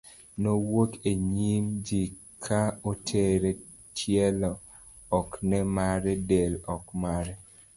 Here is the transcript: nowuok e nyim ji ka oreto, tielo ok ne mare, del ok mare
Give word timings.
nowuok 0.41 0.91
e 1.11 1.11
nyim 1.35 1.65
ji 1.85 2.03
ka 2.45 2.61
oreto, 2.89 3.61
tielo 3.95 4.51
ok 5.19 5.29
ne 5.49 5.59
mare, 5.75 6.13
del 6.29 6.53
ok 6.75 6.85
mare 7.03 7.33